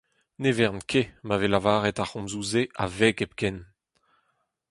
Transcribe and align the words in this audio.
Ne 0.41 0.51
vern 0.57 0.79
ket 0.89 1.09
ma 1.27 1.35
vez 1.39 1.51
lavaret 1.51 2.01
ar 2.03 2.07
c'homzoù-se 2.09 2.63
a-veg 2.83 3.17
hepken. 3.21 3.57